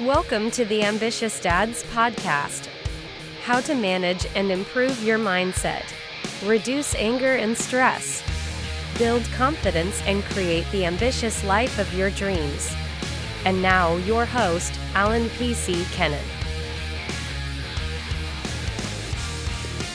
[0.00, 2.70] Welcome to the Ambitious Dads Podcast.
[3.42, 5.84] How to manage and improve your mindset,
[6.42, 8.22] reduce anger and stress,
[8.98, 12.74] build confidence, and create the ambitious life of your dreams.
[13.44, 15.84] And now, your host, Alan P.C.
[15.92, 16.22] Kenna.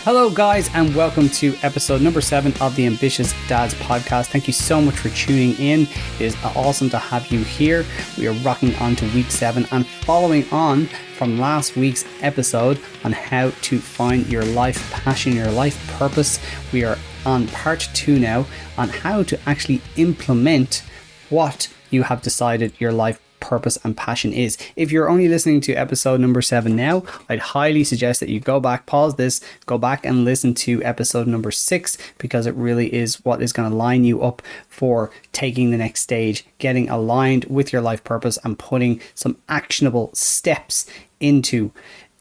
[0.05, 4.27] Hello, guys, and welcome to episode number seven of the Ambitious Dads podcast.
[4.27, 5.87] Thank you so much for tuning in.
[6.19, 7.83] It is awesome to have you here.
[8.15, 10.85] We are rocking on to week seven and following on
[11.17, 16.37] from last week's episode on how to find your life passion, your life purpose.
[16.71, 18.45] We are on part two now
[18.77, 20.83] on how to actually implement
[21.31, 24.57] what you have decided your life purpose and passion is.
[24.75, 28.59] If you're only listening to episode number seven now, I'd highly suggest that you go
[28.59, 33.23] back, pause this, go back and listen to episode number six because it really is
[33.23, 37.71] what is going to line you up for taking the next stage, getting aligned with
[37.71, 40.87] your life purpose, and putting some actionable steps
[41.19, 41.71] into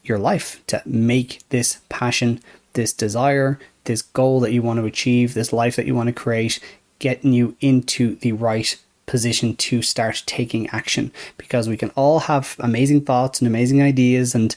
[0.02, 2.38] your life to make this passion,
[2.74, 6.12] this desire, this goal that you want to achieve, this life that you want to
[6.12, 6.60] create,
[6.98, 12.56] getting you into the right position to start taking action because we can all have
[12.58, 14.56] amazing thoughts and amazing ideas and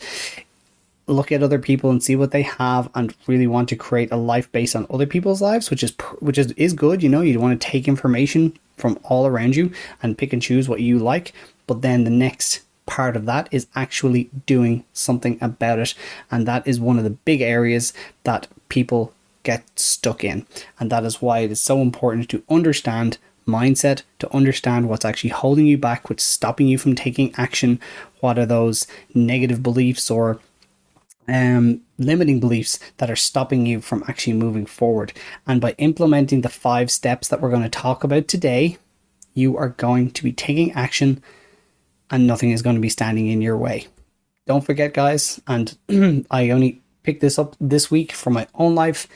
[1.08, 4.18] look at other people and see what they have and really want to create a
[4.18, 7.40] life based on other people's lives which is which is, is good you know you
[7.40, 9.72] want to take information from all around you
[10.04, 11.34] and pick and choose what you like
[11.66, 15.94] but then the next part of that is actually doing something about it
[16.30, 20.46] and that is one of the big areas that people get stuck in
[20.80, 23.18] and that is why it is so important to understand
[23.48, 27.80] mindset to understand what's actually holding you back, what's stopping you from taking action,
[28.20, 30.40] what are those negative beliefs or
[31.28, 35.14] um, limiting beliefs that are stopping you from actually moving forward.
[35.46, 38.78] And by implementing the five steps that we're going to talk about today,
[39.34, 41.22] you are going to be taking action
[42.10, 43.88] and nothing is going to be standing in your way.
[44.46, 45.78] Don't forget, guys, and
[46.32, 49.08] I only picked this up this week for my own life.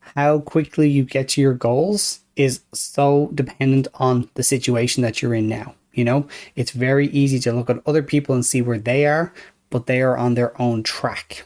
[0.00, 5.34] How quickly you get to your goals is so dependent on the situation that you're
[5.34, 5.74] in now.
[5.92, 6.26] You know,
[6.56, 9.32] it's very easy to look at other people and see where they are,
[9.70, 11.44] but they are on their own track.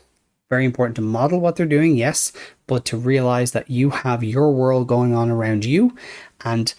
[0.48, 2.32] Very important to model what they're doing, yes,
[2.68, 5.96] but to realize that you have your world going on around you
[6.44, 6.72] and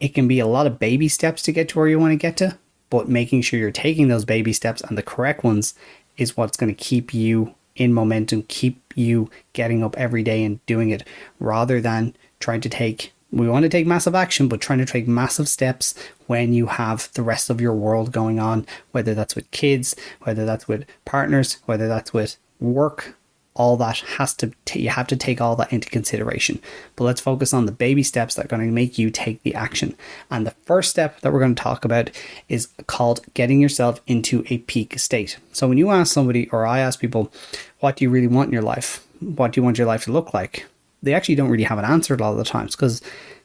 [0.00, 2.16] it can be a lot of baby steps to get to where you want to
[2.16, 2.58] get to,
[2.90, 5.74] but making sure you're taking those baby steps and the correct ones
[6.18, 10.64] is what's going to keep you in momentum, keep you getting up every day and
[10.66, 11.04] doing it
[11.38, 15.08] rather than trying to take we want to take massive action, but trying to take
[15.08, 15.94] massive steps
[16.26, 20.44] when you have the rest of your world going on, whether that's with kids, whether
[20.44, 23.16] that's with partners, whether that's with work,
[23.54, 26.60] all that has to, t- you have to take all that into consideration.
[26.94, 29.54] But let's focus on the baby steps that are going to make you take the
[29.54, 29.96] action.
[30.30, 32.10] And the first step that we're going to talk about
[32.48, 35.38] is called getting yourself into a peak state.
[35.52, 37.32] So when you ask somebody, or I ask people,
[37.80, 39.06] what do you really want in your life?
[39.20, 40.66] What do you want your life to look like?
[41.02, 43.02] They actually don't really have an answer a lot of the times because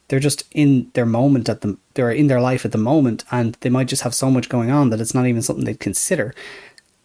[0.08, 3.56] they're just in their moment at the they're in their life at the moment and
[3.62, 6.34] they might just have so much going on that it's not even something they'd consider.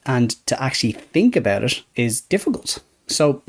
[0.04, 2.80] And to actually think about it is difficult.
[3.06, 3.42] So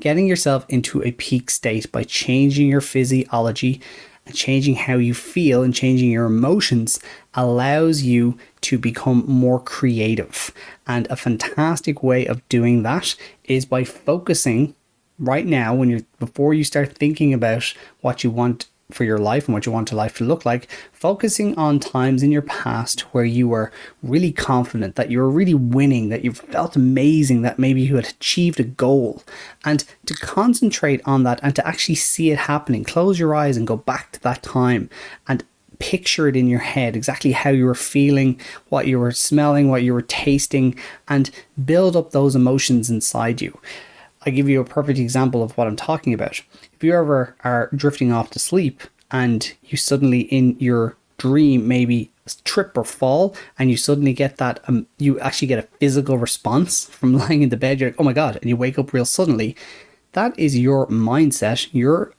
[0.00, 3.80] getting yourself into a peak state by changing your physiology
[4.28, 7.00] and changing how you feel and changing your emotions
[7.34, 10.52] allows you to become more creative.
[10.86, 14.74] And a fantastic way of doing that is by focusing
[15.18, 19.46] right now when you before you start thinking about what you want for your life
[19.46, 23.00] and what you want your life to look like, focusing on times in your past
[23.12, 23.70] where you were
[24.02, 28.08] really confident, that you were really winning, that you felt amazing, that maybe you had
[28.08, 29.22] achieved a goal,
[29.64, 32.82] and to concentrate on that and to actually see it happening.
[32.82, 34.88] Close your eyes and go back to that time
[35.26, 35.44] and
[35.78, 38.40] picture it in your head exactly how you were feeling,
[38.70, 40.74] what you were smelling, what you were tasting,
[41.08, 41.30] and
[41.64, 43.56] build up those emotions inside you.
[44.26, 46.40] I give you a perfect example of what I'm talking about.
[46.72, 52.10] If you ever are drifting off to sleep and you suddenly in your dream maybe
[52.44, 56.84] trip or fall and you suddenly get that um, you actually get a physical response
[56.84, 59.04] from lying in the bed you're like oh my god and you wake up real
[59.04, 59.56] suddenly
[60.12, 62.12] that is your mindset your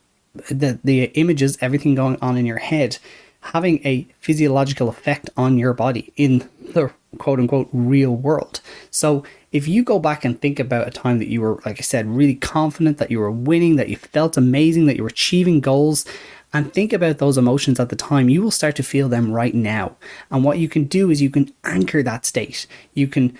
[0.50, 2.98] the the images everything going on in your head
[3.40, 8.60] having a physiological effect on your body in the quote unquote real world
[8.90, 11.82] so if you go back and think about a time that you were, like I
[11.82, 15.60] said, really confident, that you were winning, that you felt amazing, that you were achieving
[15.60, 16.04] goals,
[16.52, 19.54] and think about those emotions at the time, you will start to feel them right
[19.54, 19.96] now.
[20.30, 22.66] And what you can do is you can anchor that state.
[22.94, 23.38] You can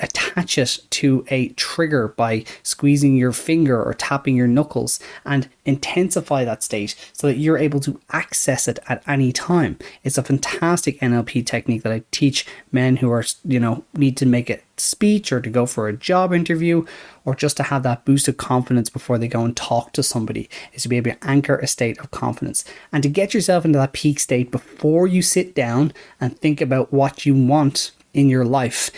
[0.00, 6.44] attach it to a trigger by squeezing your finger or tapping your knuckles and intensify
[6.44, 9.78] that state so that you're able to access it at any time.
[10.02, 14.26] It's a fantastic NLP technique that I teach men who are, you know, need to
[14.26, 16.84] make a speech or to go for a job interview
[17.24, 20.48] or just to have that boost of confidence before they go and talk to somebody
[20.72, 23.78] is to be able to anchor a state of confidence and to get yourself into
[23.78, 28.44] that peak state before you sit down and think about what you want in your
[28.44, 28.90] life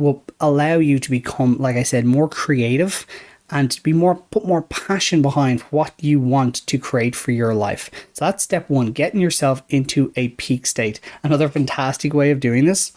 [0.00, 3.06] will allow you to become, like I said, more creative
[3.50, 7.54] and to be more put more passion behind what you want to create for your
[7.54, 7.90] life.
[8.12, 11.00] So that's step one, getting yourself into a peak state.
[11.22, 12.92] Another fantastic way of doing this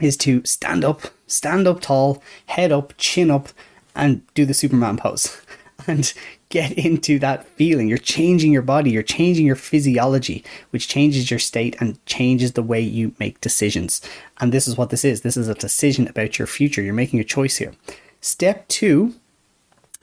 [0.00, 3.48] is to stand up, stand up tall, head up, chin up,
[3.94, 5.40] and do the Superman pose.
[5.86, 6.12] And
[6.50, 7.88] get into that feeling.
[7.88, 12.62] You're changing your body, you're changing your physiology, which changes your state and changes the
[12.62, 14.02] way you make decisions.
[14.38, 16.82] And this is what this is this is a decision about your future.
[16.82, 17.72] You're making a choice here.
[18.20, 19.14] Step two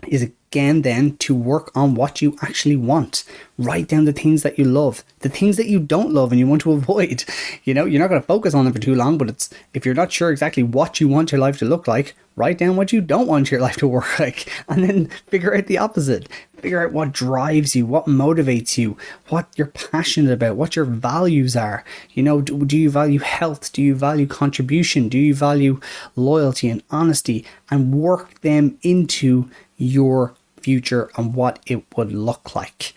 [0.06, 3.24] is again then to work on what you actually want.
[3.58, 6.48] Write down the things that you love, the things that you don't love and you
[6.48, 7.26] want to avoid.
[7.64, 9.86] You know, you're not going to focus on them for too long, but it's if
[9.86, 12.94] you're not sure exactly what you want your life to look like, write down what
[12.94, 16.30] you don't want your life to work like and then figure out the opposite.
[16.58, 18.98] Figure out what drives you, what motivates you,
[19.30, 21.84] what you're passionate about, what your values are.
[22.14, 23.72] You know, do, do you value health?
[23.74, 25.08] Do you value contribution?
[25.08, 25.80] Do you value
[26.16, 27.46] loyalty and honesty?
[27.70, 32.94] And work them into your future and what it would look like.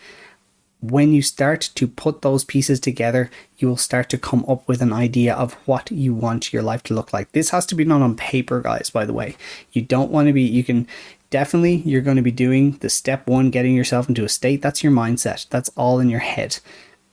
[0.81, 3.29] When you start to put those pieces together,
[3.59, 6.81] you will start to come up with an idea of what you want your life
[6.83, 7.31] to look like.
[7.31, 9.35] This has to be done on paper, guys, by the way.
[9.71, 10.87] You don't want to be, you can
[11.29, 14.63] definitely, you're going to be doing the step one, getting yourself into a state.
[14.63, 16.57] That's your mindset, that's all in your head.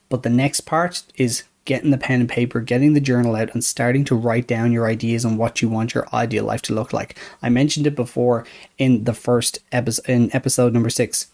[0.09, 3.63] But the next part is getting the pen and paper, getting the journal out, and
[3.63, 6.95] starting to write down your ideas on what you want your ideal life to look
[6.95, 7.17] like.
[7.43, 8.47] I mentioned it before
[8.79, 11.27] in the first episode, in episode number six,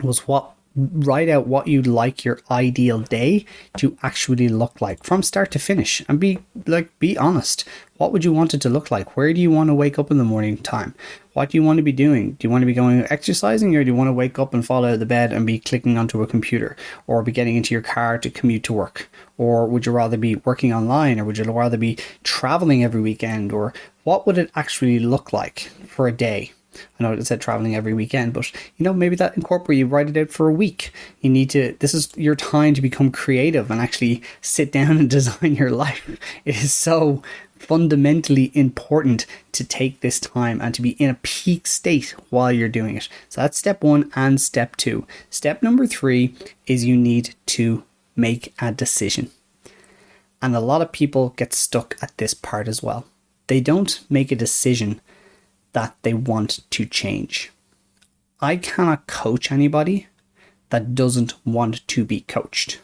[0.00, 3.44] was what write out what you'd like your ideal day
[3.78, 6.02] to actually look like from start to finish.
[6.08, 7.64] And be like be honest.
[7.96, 9.16] What would you want it to look like?
[9.16, 10.94] Where do you want to wake up in the morning time?
[11.32, 12.32] What do you want to be doing?
[12.32, 14.64] Do you want to be going exercising or do you want to wake up and
[14.64, 16.76] fall out of the bed and be clicking onto a computer
[17.06, 19.08] or be getting into your car to commute to work?
[19.38, 23.50] Or would you rather be working online or would you rather be traveling every weekend?
[23.50, 23.72] Or
[24.04, 26.52] what would it actually look like for a day
[26.98, 30.08] I know it said traveling every weekend, but you know, maybe that incorporate you write
[30.08, 30.92] it out for a week.
[31.20, 35.10] You need to this is your time to become creative and actually sit down and
[35.10, 36.08] design your life.
[36.44, 37.22] It is so
[37.58, 42.68] fundamentally important to take this time and to be in a peak state while you're
[42.68, 43.08] doing it.
[43.28, 45.06] So that's step one and step two.
[45.30, 46.34] Step number three
[46.66, 47.84] is you need to
[48.14, 49.30] make a decision.
[50.42, 53.06] And a lot of people get stuck at this part as well.
[53.46, 55.00] They don't make a decision
[55.76, 57.52] that they want to change.
[58.40, 60.06] I cannot coach anybody
[60.70, 62.80] that doesn't want to be coached.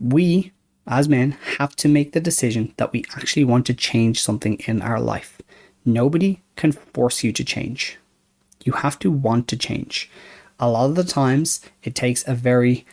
[0.00, 0.52] We,
[0.86, 4.80] as men, have to make the decision that we actually want to change something in
[4.80, 5.42] our life.
[5.84, 7.98] Nobody can force you to change.
[8.64, 10.10] You have to want to change.
[10.58, 12.86] A lot of the times, it takes a very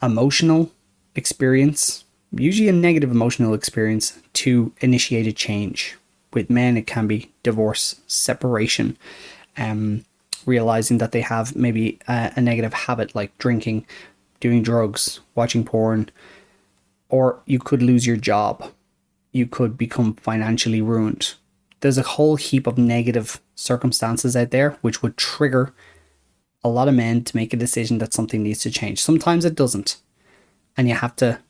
[0.00, 0.70] emotional
[1.16, 5.96] experience, usually a negative emotional experience, to initiate a change
[6.32, 8.96] with men, it can be divorce, separation,
[9.56, 10.04] um,
[10.46, 13.86] realizing that they have maybe a, a negative habit like drinking,
[14.38, 16.10] doing drugs, watching porn,
[17.08, 18.72] or you could lose your job.
[19.32, 21.34] You could become financially ruined.
[21.80, 25.72] There's a whole heap of negative circumstances out there which would trigger
[26.62, 29.00] a lot of men to make a decision that something needs to change.
[29.00, 29.96] Sometimes it doesn't.
[30.76, 31.40] And you have to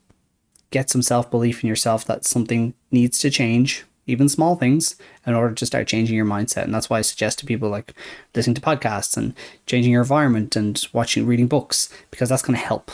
[0.71, 5.35] get some self belief in yourself that something needs to change even small things, in
[5.35, 6.65] order to start changing your mindset.
[6.65, 7.95] And that's why I suggest to people like
[8.35, 9.35] listening to podcasts and
[9.67, 12.91] changing your environment and watching, reading books, because that's going to help.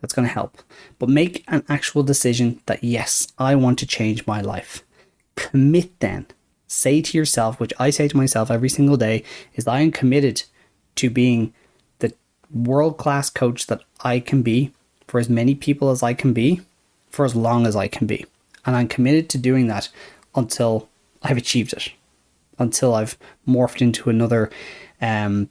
[0.00, 0.58] That's going to help.
[0.98, 4.84] But make an actual decision that, yes, I want to change my life.
[5.34, 6.26] Commit then.
[6.68, 10.42] Say to yourself, which I say to myself every single day, is I am committed
[10.96, 11.54] to being
[11.98, 12.12] the
[12.52, 14.72] world class coach that I can be
[15.06, 16.60] for as many people as I can be
[17.10, 18.26] for as long as I can be.
[18.66, 19.88] And I'm committed to doing that
[20.34, 20.88] until
[21.22, 21.92] I've achieved it,
[22.58, 24.50] until I've morphed into another
[25.00, 25.48] um,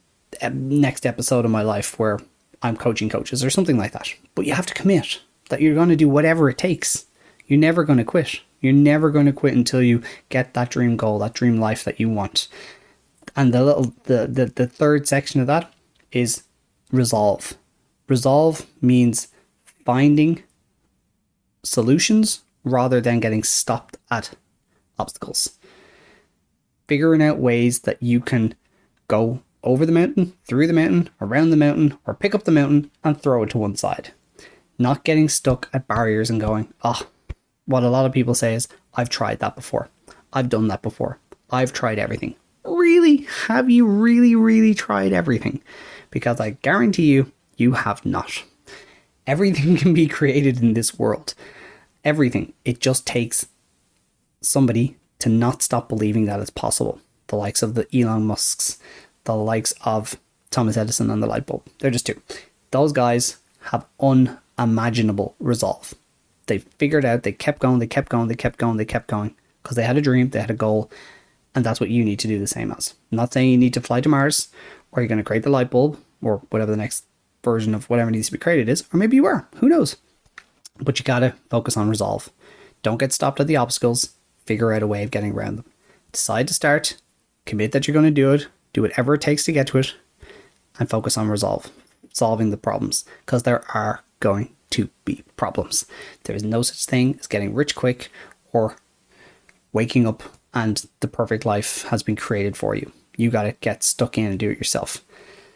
[0.51, 2.19] next episode of my life where
[2.61, 4.13] I'm coaching coaches or something like that.
[4.35, 7.05] But you have to commit that you're going to do whatever it takes.
[7.45, 8.41] You're never going to quit.
[8.59, 11.99] You're never going to quit until you get that dream goal, that dream life that
[11.99, 12.47] you want.
[13.35, 15.71] And the little the, the, the third section of that
[16.11, 16.43] is
[16.91, 17.53] resolve.
[18.07, 19.27] Resolve means
[19.85, 20.43] finding
[21.63, 24.31] solutions rather than getting stopped at
[24.99, 25.57] obstacles.
[26.87, 28.55] Figuring out ways that you can
[29.07, 32.89] go over the mountain, through the mountain, around the mountain, or pick up the mountain
[33.03, 34.13] and throw it to one side.
[34.79, 37.01] Not getting stuck at barriers and going, oh,
[37.65, 39.89] what a lot of people say is, I've tried that before.
[40.31, 41.19] I've done that before.
[41.49, 42.35] I've tried everything.
[42.63, 43.27] Really?
[43.47, 45.61] Have you really, really tried everything?
[46.11, 48.43] Because I guarantee you, you have not.
[49.25, 51.33] Everything can be created in this world.
[52.03, 52.53] Everything.
[52.63, 53.47] It just takes
[54.47, 56.99] somebody to not stop believing that it's possible.
[57.27, 58.79] The likes of the Elon Musks,
[59.25, 60.17] the likes of
[60.51, 61.63] Thomas Edison and the light bulb.
[61.79, 62.21] They're just two.
[62.71, 63.37] Those guys
[63.71, 65.93] have unimaginable resolve.
[66.45, 69.35] They figured out, they kept going, they kept going, they kept going, they kept going
[69.61, 70.89] because they had a dream, they had a goal,
[71.53, 72.93] and that's what you need to do the same as.
[73.11, 74.47] I'm not saying you need to fly to Mars
[74.91, 77.03] or you're going to create the light bulb or whatever the next
[77.43, 79.47] version of whatever needs to be created is, or maybe you are.
[79.57, 79.97] Who knows?
[80.79, 82.29] But you gotta focus on resolve.
[82.83, 84.13] Don't get stopped at the obstacles.
[84.47, 85.65] Figure out a way of getting around them.
[86.11, 86.95] Decide to start.
[87.45, 88.47] Commit that you're going to do it.
[88.73, 89.95] Do whatever it takes to get to it,
[90.79, 91.71] and focus on resolve,
[92.13, 95.85] solving the problems, because there are going to be problems.
[96.23, 98.09] There is no such thing as getting rich quick
[98.51, 98.75] or
[99.71, 100.23] waking up
[100.53, 102.91] and the perfect life has been created for you.
[103.15, 105.03] You got to get stuck in and do it yourself.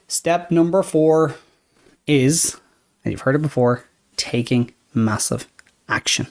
[0.07, 1.35] Step number four
[2.07, 2.59] is,
[3.03, 3.85] and you've heard it before,
[4.17, 5.47] taking massive
[5.87, 6.27] action.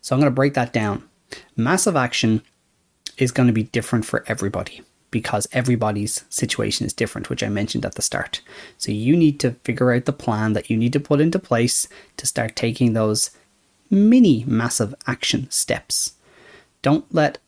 [0.00, 1.07] So I'm going to break that down.
[1.56, 2.42] Massive action
[3.16, 7.84] is going to be different for everybody because everybody's situation is different, which I mentioned
[7.84, 8.40] at the start.
[8.76, 11.88] So you need to figure out the plan that you need to put into place
[12.16, 13.30] to start taking those
[13.90, 16.14] mini massive action steps.
[16.82, 17.38] Don't let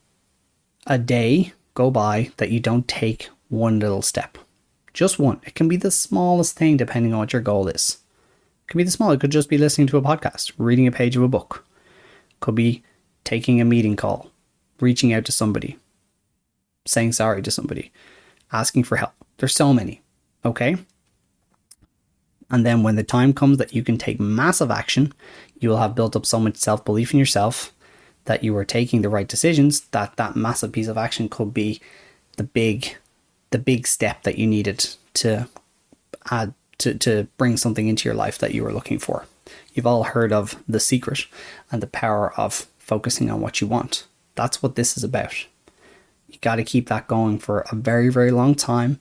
[0.87, 4.39] a day go by that you don't take one little step.
[4.93, 5.41] Just one.
[5.45, 7.99] It can be the smallest thing depending on what your goal is.
[8.65, 9.13] It can be the small.
[9.13, 11.65] It could just be listening to a podcast, reading a page of a book.
[12.31, 12.83] It could be
[13.25, 14.31] taking a meeting call,
[14.81, 15.79] reaching out to somebody,
[16.87, 17.93] saying sorry to somebody,
[18.53, 19.13] asking for help.
[19.39, 20.03] There's so many.
[20.45, 20.77] Okay?
[22.51, 25.13] And then when the time comes that you can take massive action,
[25.59, 27.73] you will have built up so much self belief in yourself
[28.25, 31.81] that you are taking the right decisions that that massive piece of action could be
[32.37, 32.97] the big
[33.51, 35.49] the big step that you needed to
[36.31, 39.27] add to, to bring something into your life that you were looking for.
[39.75, 41.27] You've all heard of the secret
[41.71, 44.09] and the power of focusing on what you want.
[44.35, 45.47] That's what this is about.
[46.27, 48.99] You got to keep that going for a very, very long time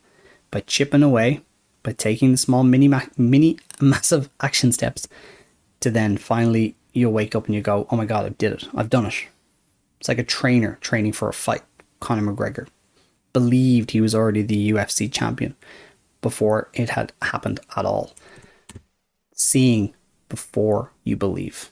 [0.51, 1.41] by chipping away,
[1.81, 5.07] by taking the small, mini, mini, massive action steps
[5.79, 8.67] to then finally you'll wake up and you go, oh my God, I did it.
[8.75, 9.25] I've done it.
[9.99, 11.63] It's like a trainer training for a fight.
[11.99, 12.67] Conor McGregor
[13.33, 15.55] believed he was already the UFC champion
[16.21, 18.13] before it had happened at all.
[19.33, 19.95] Seeing
[20.29, 21.71] before you believe.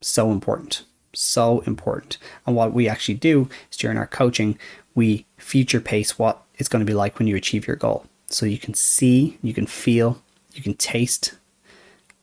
[0.00, 0.82] So important.
[1.16, 2.18] So important.
[2.46, 4.58] And what we actually do is during our coaching,
[4.94, 8.06] we future pace what it's going to be like when you achieve your goal.
[8.28, 11.34] So you can see, you can feel, you can taste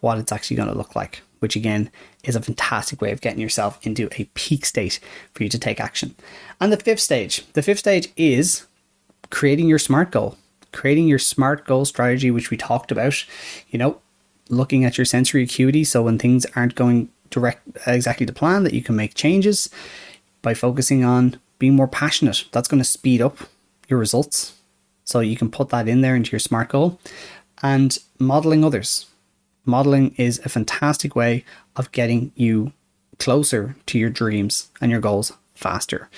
[0.02, 1.90] what it's actually going to look like, which again
[2.24, 5.00] is a fantastic way of getting yourself into a peak state
[5.34, 6.14] for you to take action.
[6.60, 8.66] And the fifth stage, the fifth stage is
[9.30, 10.38] creating your smart goal,
[10.72, 13.26] creating your smart goal strategy, which we talked about,
[13.70, 14.00] you know,
[14.50, 15.84] looking at your sensory acuity.
[15.84, 19.70] So when things aren't going direct exactly the plan, that you can make changes
[20.42, 22.46] by focusing on being more passionate.
[22.52, 23.38] That's going to speed up
[23.88, 24.54] your results.
[25.06, 27.00] So you can put that in there into your smart goal
[27.62, 29.08] and modeling others.
[29.66, 32.74] Modeling is a fantastic way of getting you
[33.20, 36.10] closer to your dreams and your goals faster.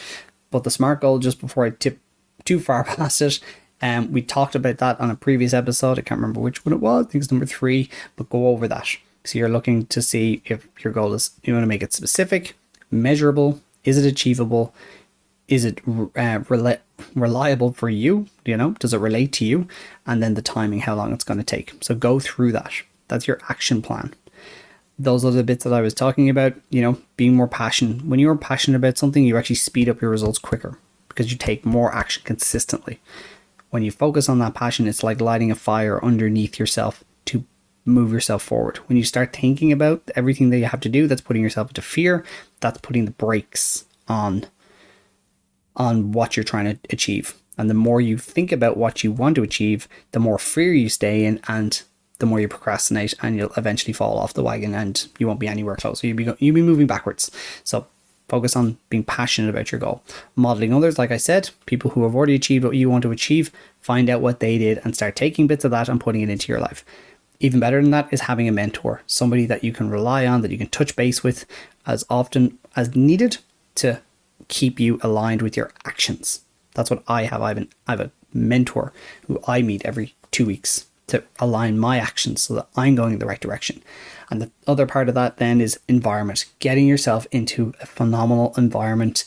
[0.51, 1.99] But the SMART goal, just before I tip
[2.45, 3.39] too far past it,
[3.81, 5.99] um, we talked about that on a previous episode.
[5.99, 7.05] I can't remember which one it was.
[7.05, 8.87] I think it's number three, but go over that.
[9.25, 12.55] So you're looking to see if your goal is, you want to make it specific,
[12.91, 14.73] measurable, is it achievable,
[15.47, 16.77] is it uh, rel-
[17.15, 18.27] reliable for you?
[18.45, 19.67] You know, does it relate to you?
[20.05, 21.73] And then the timing, how long it's going to take.
[21.81, 22.71] So go through that.
[23.07, 24.13] That's your action plan.
[24.97, 28.05] Those the bits that I was talking about, you know, being more passionate.
[28.05, 30.77] When you're passionate about something, you actually speed up your results quicker
[31.09, 32.99] because you take more action consistently.
[33.71, 37.03] When you focus on that passion, it's like lighting a fire underneath yourself
[37.85, 38.77] move yourself forward.
[38.87, 41.81] When you start thinking about everything that you have to do, that's putting yourself into
[41.81, 42.25] fear,
[42.59, 44.45] that's putting the brakes on
[45.77, 47.35] on what you're trying to achieve.
[47.57, 50.89] And the more you think about what you want to achieve, the more fear you
[50.89, 51.81] stay in and
[52.19, 55.47] the more you procrastinate and you'll eventually fall off the wagon and you won't be
[55.47, 56.07] anywhere closer.
[56.07, 57.29] You'll be, you'll be moving backwards.
[57.63, 57.87] So
[58.29, 60.01] focus on being passionate about your goal.
[60.35, 63.51] Modeling others, like I said, people who have already achieved what you want to achieve,
[63.81, 66.51] find out what they did and start taking bits of that and putting it into
[66.51, 66.85] your life.
[67.39, 70.51] Even better than that is having a mentor, somebody that you can rely on, that
[70.51, 71.45] you can touch base with
[71.85, 73.37] as often as needed
[73.75, 74.01] to
[74.47, 76.41] keep you aligned with your actions.
[76.73, 77.41] That's what I have.
[77.41, 78.93] I have, an, I have a mentor
[79.27, 83.19] who I meet every two weeks to align my actions so that I'm going in
[83.19, 83.81] the right direction.
[84.29, 89.23] And the other part of that then is environment, getting yourself into a phenomenal environment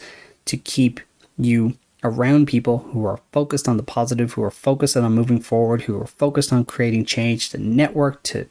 [0.46, 1.00] to keep
[1.38, 5.82] you around people who are focused on the positive, who are focused on moving forward,
[5.82, 8.46] who are focused on creating change, to network, to,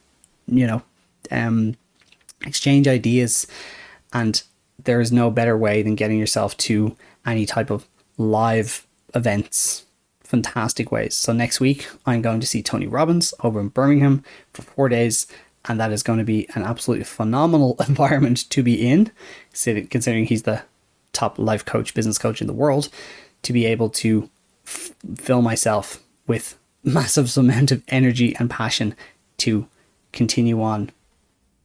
[0.47, 0.81] you know,
[1.31, 1.75] um,
[2.45, 3.47] exchange ideas.
[4.13, 4.41] And
[4.83, 7.87] there is no better way than getting yourself to any type of
[8.17, 8.85] live
[9.15, 9.85] events
[10.27, 11.15] fantastic ways.
[11.15, 15.25] So next week, I'm going to see Tony Robbins over in Birmingham for four days,
[15.65, 19.11] and that is going to be an absolutely phenomenal environment to be in,
[19.53, 20.63] considering he's the
[21.13, 22.89] top life coach, business coach in the world,
[23.43, 24.29] to be able to
[24.65, 28.95] f- fill myself with massive amount of energy and passion
[29.37, 29.67] to
[30.11, 30.91] continue on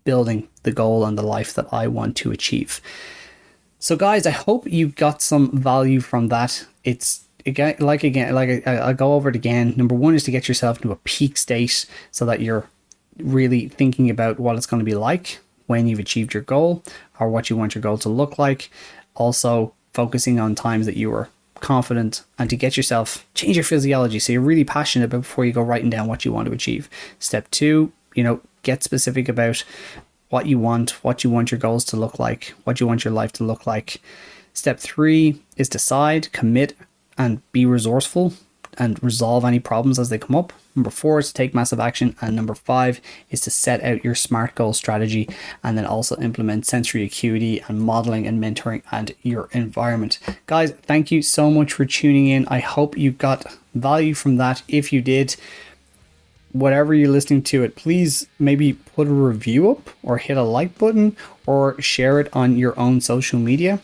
[0.05, 2.81] building the goal and the life that I want to achieve.
[3.79, 6.67] So, guys, I hope you got some value from that.
[6.85, 9.75] It's again, like again, like I, I'll go over it again.
[9.77, 12.69] Number one is to get yourself into a peak state so that you're
[13.19, 16.83] really thinking about what it's going to be like when you've achieved your goal
[17.19, 18.71] or what you want your goal to look like.
[19.15, 21.29] Also, focusing on times that you were
[21.63, 25.53] confident and to get yourself change your physiology so you're really passionate about before you
[25.53, 26.91] go writing down what you want to achieve.
[27.19, 29.65] Step two, you know, get specific about
[30.29, 33.13] what you want, what you want your goals to look like, what you want your
[33.13, 34.01] life to look like.
[34.55, 36.75] Step three is decide, commit,
[37.17, 38.33] and be resourceful
[38.79, 40.53] and resolve any problems as they come up.
[40.75, 42.17] Number four is to take massive action.
[42.21, 43.01] And number five
[43.31, 45.29] is to set out your SMART goal strategy
[45.63, 50.19] and then also implement sensory acuity and modeling and mentoring and your environment.
[50.47, 52.47] Guys, thank you so much for tuning in.
[52.49, 54.63] I hope you got value from that.
[54.69, 55.37] If you did,
[56.53, 60.79] whatever you're listening to it, please maybe put a review up or hit a like
[60.79, 63.81] button or share it on your own social media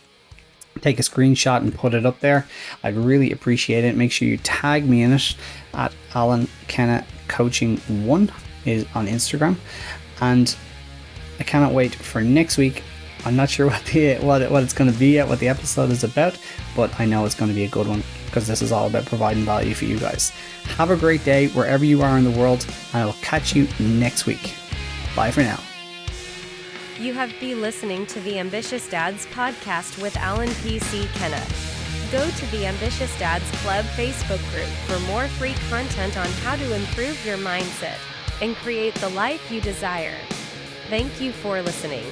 [0.78, 2.46] take a screenshot and put it up there.
[2.82, 3.96] I'd really appreciate it.
[3.96, 5.36] Make sure you tag me in it
[5.74, 8.32] at Alan Kenna Coaching One
[8.64, 9.56] is on Instagram,
[10.20, 10.54] and
[11.38, 12.82] I cannot wait for next week.
[13.24, 15.90] I'm not sure what the what what it's going to be yet, what the episode
[15.90, 16.38] is about,
[16.74, 19.06] but I know it's going to be a good one because this is all about
[19.06, 20.30] providing value for you guys.
[20.76, 23.66] Have a great day wherever you are in the world, and I will catch you
[23.78, 24.54] next week.
[25.16, 25.67] Bye for now.
[27.00, 31.06] You have been listening to the Ambitious Dads podcast with Alan P.C.
[31.14, 31.40] Kenna.
[32.10, 36.74] Go to the Ambitious Dads Club Facebook group for more free content on how to
[36.74, 37.98] improve your mindset
[38.42, 40.16] and create the life you desire.
[40.88, 42.04] Thank you for listening.